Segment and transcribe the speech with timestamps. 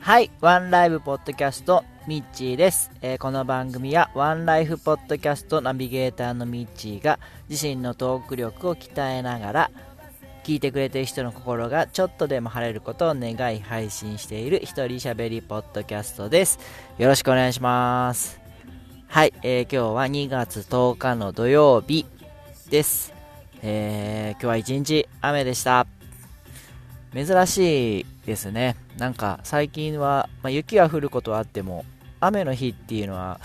[0.00, 9.70] はい、ワンライブポッドキャスト、ミッチーです、えー、この番組はワンライフポッドキャストナビゲーターのミッチーが自身のトーク力を鍛えながら
[10.42, 16.58] 聞いてくれている人の心がちょっとでも晴れることを願い配信している一人喋りポッドキャストです。
[16.98, 18.40] よろしくお願いします。
[19.06, 22.06] はい、えー、今日は2月10日の土曜日
[22.70, 23.19] です。
[23.62, 25.86] えー、今日は一日雨でした。
[27.12, 28.76] 珍しいですね。
[28.96, 31.84] なんか最近は、まあ、雪が降ることはあっても、
[32.20, 33.40] 雨の日っていうのは、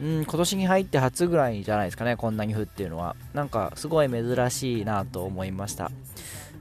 [0.00, 3.16] うん、今年に入って初ぐらいじゃないですかね、こんなに降っていうのは。
[3.32, 5.90] なんかすごい珍しいなと思いました。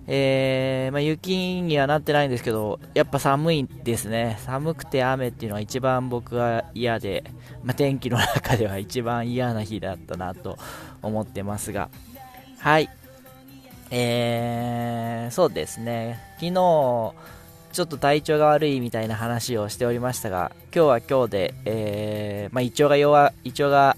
[0.05, 4.38] えー、まあ、雪にはなってないんですけど、やっぱ寒いですね。
[4.39, 7.23] 寒くて雨っていうのは一番僕は嫌で、
[7.64, 10.58] まあ、天気の中では一番嫌な日だったなと
[11.02, 11.89] 思ってますが。
[12.63, 12.90] はい。
[13.91, 16.17] えー、そうですね。
[16.35, 17.14] 昨日、ちょ
[17.83, 23.97] っと体調が悪いみたいな話をしておりましたが、今日は今日で、えー、まあ、胃腸が弱、胃腸が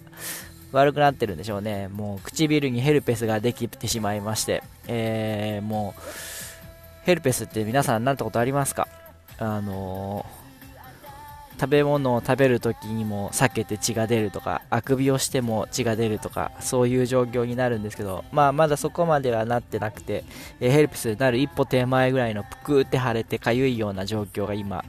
[0.71, 1.89] 悪くなってるんでしょうね。
[1.89, 6.01] もう唇にヘルペスができてしまいまして、えー、もう、
[7.03, 8.87] ヘルペスって皆さんなったことありますか？
[9.37, 10.44] あのー
[11.59, 20.23] 食べ物を食べるときにも避けて血が出るとかあくびをしても血が出るとかそういう状況になるんですけど、まあ、まだそこまではなってなくて、
[20.59, 24.83] えヘルプスになる一歩手前ぐらいのぷくって腫れてかゆいような状況が今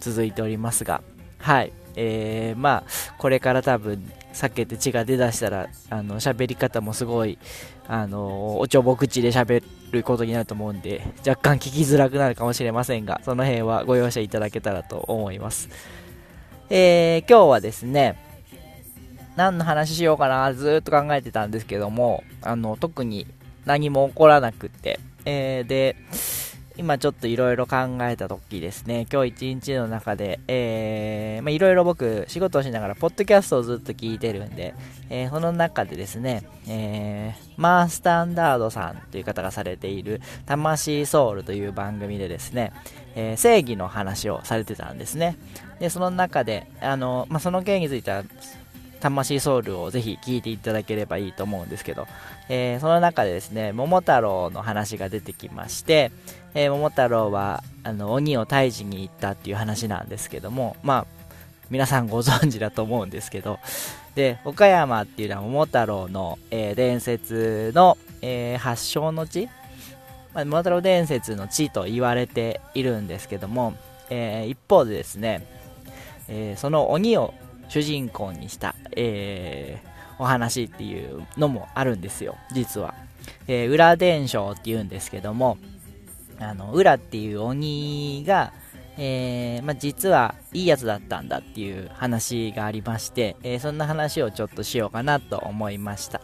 [0.00, 1.02] 続いておりますが
[1.38, 1.72] はい。
[1.94, 7.38] えー、まあこれから多分避けて血が出だしたらあの喋り方もすごい
[7.86, 15.68] あのおちょぼ口で喋ることになると思うんで若干聞きづらくなるかもしれませんがその辺はご容赦いただけたらと思います。
[16.74, 18.16] えー、今日はですね、
[19.36, 23.26] 何の話しようかな、ずっと考えてたんですけども、あの、特に
[23.66, 25.96] 何も起こらなくって、えー、で、
[26.76, 34.74] 今ちょっといろいろ考えた時ですね、今日一日の中で、えー、まいろいろ僕仕事をしながら、ポッドキャストをずっと聞いてるんで、
[35.10, 42.72] えー、その中でですね、えー、マースタンダードさんという方がされている、魂ソウルという番組でですね、
[43.14, 45.36] えー、正義の話をされてたんですね。
[45.78, 48.24] で、その中で、あの、まあ、その件については、
[49.00, 52.06] 魂ソウルをぜひ聞いていただければいいと思うんですけど、
[52.48, 56.12] えー、その中でですね、桃太郎の話が出てきまして、
[56.54, 61.06] えー、桃太郎はあの鬼を退治に行ったっていう話なんですけども、まあ、
[61.70, 63.58] 皆さんご存知だと思うんですけど、
[64.14, 69.48] で、岡山っていうのは桃太郎の、えー、伝説の、えー、発祥の地、
[70.34, 73.74] まあ、桃太郎伝説の地と言われているんですけども、
[74.10, 75.46] えー、一方でですね、
[76.28, 77.34] えその鬼を
[77.68, 79.82] 主人公にした、え
[80.18, 82.94] お話っていうのもあるんですよ、実は。
[83.48, 85.58] え裏伝承っていうんですけども、
[86.42, 88.52] あの、裏っていう鬼が、
[88.98, 96.20] えー、まあ、実はいいやつだったんだっていう話がありまして、えー、そんな話をちょっとしようかなと思いました。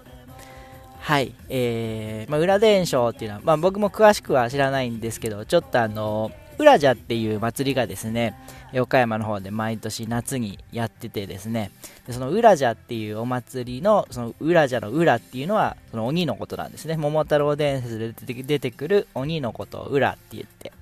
[1.00, 1.34] はい。
[1.48, 8.34] えー、まあ、裏伝承っていうのは、まあ、僕も詳しくは知らないんですけど、ちょっとあの、裏じゃっていう祭りがですね、
[8.74, 11.70] 岡山の方で毎年夏にやっててですね、
[12.06, 16.96] でその裏じゃっていうお祭りの、その裏じゃの裏っていうのは、その鬼のことなんですね。
[16.96, 20.72] 桃太郎伝説で出てくる鬼のことを裏って言って。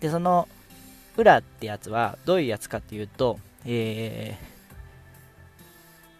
[0.00, 0.48] で、その
[1.16, 4.36] 裏ってやつはどういうやつかっていうと、え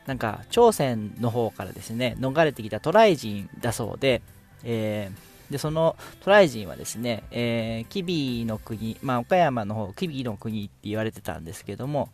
[0.06, 4.22] ー、なんか朝鮮の方からですね、逃れてきた渡来人だそうで、
[4.64, 12.08] えーで、その渡来人はですね、えー、吉備の国、まあ、岡山の方、吉備の国って言われてたんですけども、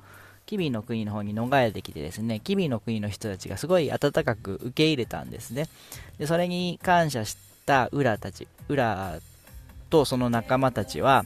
[0.47, 5.67] 吉備の国の方に逃れてきてですね、吉備の国の人たちがすごい温かく受け入れたんですね。
[6.19, 7.37] で、それに感謝し
[7.67, 9.19] た浦たち、浦
[9.91, 11.25] とその仲間たちは、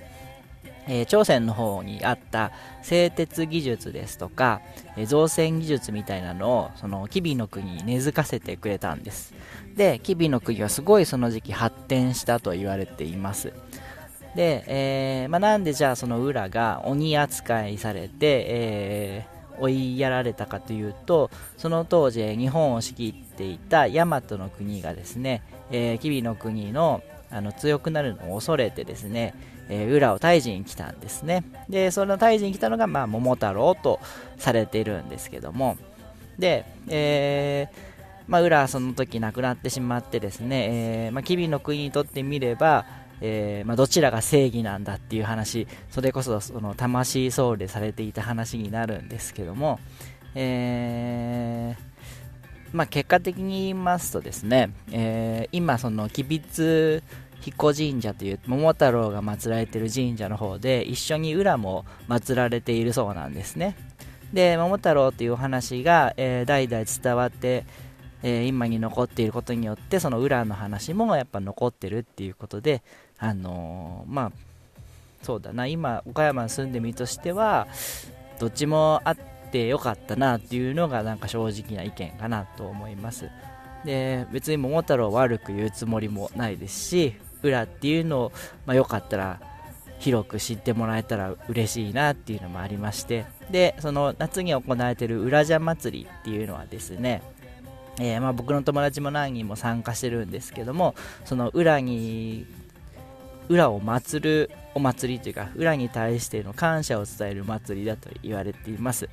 [0.88, 2.52] えー、朝鮮の方にあった
[2.82, 4.60] 製鉄技術ですとか、
[4.96, 9.34] えー、造船技術みたいなのをその吉備の国に根付かせてくれたんです。
[9.76, 13.53] で吉備の国はすごいその時期発展したと言われています。
[14.34, 19.27] で、えー、まあ、なんでじゃあその裏が鬼扱いされて、え
[19.60, 29.34] 追いやられたかというとその当時日本を仕切っていた大和の国がですね、え吉備の国のあの強くなるのを恐れてですね、
[29.68, 31.44] えー、裏を退治に来たんですね。
[31.68, 34.00] で、その退治に来たのが、まあ、桃太郎と
[34.36, 35.77] されているんですけども、
[36.38, 37.77] で、えー、
[38.27, 42.84] まあ、裏はその時亡くなってしまってですね、えー、まあ、吉備の国にとってみれば、
[43.21, 49.78] えー、まあ、どちらが正義なんだっていう話、それこそその魂ソウルでされていた話になるんですけども、
[50.34, 51.90] えー、
[52.72, 57.02] まあ、結果的に言いますとですね、えー、今その吉備津
[57.40, 63.76] 彦神社という桃太郎が祀られている神社の方で一緒に裏も祀られているそうなんですね。
[64.32, 67.64] で桃太郎というお話が、えー、代々伝わって、
[68.22, 72.82] えー、今に残っていることによってその裏の話もやっぱ残ってるっていうことで
[73.18, 74.32] あのー、まあ
[75.22, 77.66] そうだな今岡山に住んでみとしては
[78.38, 83.30] どっちもあってよかったなっていうのがなんか正直な意見かなと思います。
[83.84, 88.32] で別に桃太郎を悪く言うつもりもないですし裏っていうのを、
[88.66, 89.41] まあ、よかったら
[89.98, 93.24] 広く知ってもらえたら嬉しいなっていうのもありまして。
[93.50, 97.20] でその夏に行われてる裏じゃ祭りっていうのはですね
[97.98, 100.94] えー、まあ、僕の友達も何人も参加してるんですけども
[101.24, 102.46] その裏に
[103.50, 109.08] 裏を祀るお祭りというか裏に対しての感謝を伝える祭りだと言われています。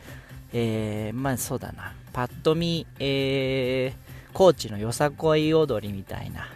[0.53, 1.93] えー、まあそうだな。
[2.13, 6.47] パッと見、えー、高知のよさこい踊りみたいな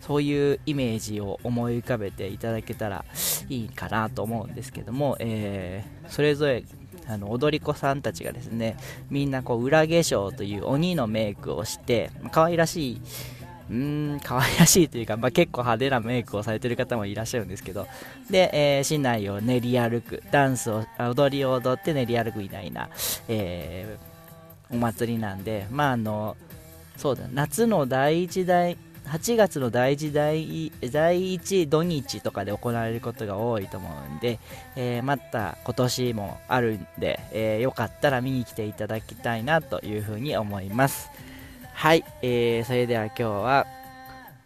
[0.00, 3.04] そういうイメージを思い浮かべていただけたら
[3.50, 6.64] いいかなと思うんですけども、えー、それぞれ
[7.06, 8.76] あの踊り子さんたちがですね
[9.10, 13.02] みんなこう裏化粧という鬼のメイクをして可愛らしい
[13.70, 17.86] うーん可愛らしいというか、まあ、結構派手なメイクをされてる方もいらっしゃるんですけど
[18.28, 22.90] で、えー、市内を練り歩くダンスを踊りを踊って練り歩くみたいな、
[23.28, 26.36] えー、お祭りなんでまああの
[26.96, 28.76] そうだ夏の第一第
[29.06, 34.38] 8月の第1第第1土日とかで行われることが多いと思うんで、
[34.76, 41.10] えー、また今年もあるんで、えー、よかったら見に来ていただきたいなというふうに思います。
[41.80, 43.66] はい、えー、それでは今日は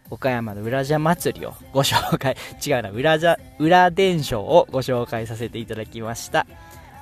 [0.09, 6.47] 岡山の裏じゃ祭りをご紹介 違うな裏じゃ裏伝承をご紹介させていただきました。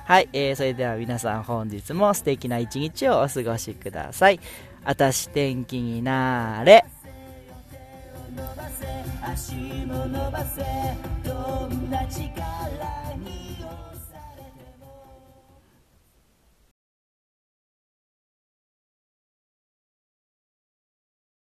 [0.04, 4.40] はい、えー、それでは皆さん本日も素敵な一日をお過ごしください。
[4.84, 6.84] あたし天気になーれ
[8.34, 8.86] 伸ばせ
[9.22, 9.54] 足
[9.86, 10.64] も伸ばせ
[11.22, 12.24] どんな力
[13.18, 13.44] に